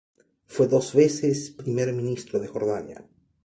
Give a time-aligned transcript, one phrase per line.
[0.47, 3.07] Fue dos veces primer ministro de Jordania.